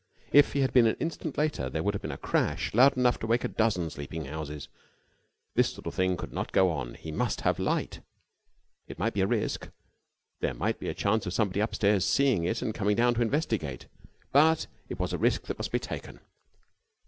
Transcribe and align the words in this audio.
If 0.31 0.53
he 0.53 0.61
had 0.61 0.73
been 0.73 0.87
an 0.87 0.95
instant 0.99 1.37
later, 1.37 1.69
there 1.69 1.83
would 1.83 1.93
have 1.93 2.01
been 2.01 2.11
a 2.11 2.17
crash 2.17 2.73
loud 2.73 2.97
enough 2.97 3.19
to 3.19 3.27
wake 3.27 3.43
a 3.43 3.47
dozen 3.47 3.91
sleeping 3.91 4.25
houses. 4.25 4.67
This 5.53 5.71
sort 5.75 5.85
of 5.85 5.93
thing 5.93 6.17
could 6.17 6.33
not 6.33 6.51
go 6.51 6.71
on. 6.71 6.95
He 6.95 7.11
must 7.11 7.41
have 7.41 7.59
light. 7.59 7.99
It 8.87 8.97
might 8.97 9.13
be 9.13 9.21
a 9.21 9.27
risk: 9.27 9.69
there 10.39 10.55
might 10.55 10.79
be 10.79 10.89
a 10.89 10.95
chance 10.95 11.27
of 11.27 11.35
somebody 11.35 11.59
upstairs 11.59 12.03
seeing 12.03 12.45
it 12.45 12.63
and 12.63 12.73
coming 12.73 12.95
down 12.95 13.13
to 13.13 13.21
investigate: 13.21 13.85
but 14.31 14.65
it 14.89 14.97
was 14.99 15.13
a 15.13 15.19
risk 15.19 15.43
that 15.43 15.59
must 15.59 15.71
be 15.71 15.77
taken. 15.77 16.19